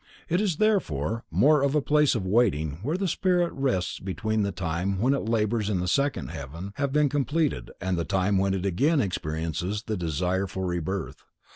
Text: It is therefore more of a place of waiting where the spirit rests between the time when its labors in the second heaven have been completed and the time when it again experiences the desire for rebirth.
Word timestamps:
It 0.29 0.41
is 0.41 0.55
therefore 0.57 1.25
more 1.29 1.61
of 1.61 1.75
a 1.75 1.79
place 1.83 2.15
of 2.15 2.25
waiting 2.25 2.79
where 2.81 2.97
the 2.97 3.07
spirit 3.07 3.53
rests 3.53 3.99
between 3.99 4.41
the 4.41 4.51
time 4.51 4.97
when 4.97 5.13
its 5.13 5.29
labors 5.29 5.69
in 5.69 5.79
the 5.79 5.87
second 5.87 6.29
heaven 6.31 6.71
have 6.77 6.91
been 6.91 7.07
completed 7.07 7.69
and 7.79 7.99
the 7.99 8.03
time 8.03 8.39
when 8.39 8.55
it 8.55 8.65
again 8.65 8.99
experiences 8.99 9.83
the 9.83 9.95
desire 9.97 10.47
for 10.47 10.65
rebirth. 10.65 11.23